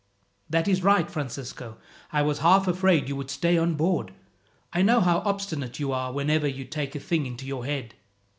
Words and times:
"That 0.49 0.67
is 0.67 0.81
right, 0.81 1.07
Francisco. 1.11 1.77
I 2.11 2.23
was 2.23 2.39
half 2.39 2.67
afraid 2.67 3.07
you 3.07 3.15
would 3.17 3.29
stay 3.29 3.55
on 3.55 3.75
board. 3.75 4.15
I 4.73 4.81
know 4.81 4.99
how 4.99 5.19
obstinate 5.19 5.77
you 5.79 5.91
are 5.91 6.11
whenever 6.11 6.47
you 6.47 6.65
take 6.65 6.95
a 6.95 6.99
thing 6.99 7.27
into 7.27 7.45
your 7.45 7.65
head." 7.65 7.93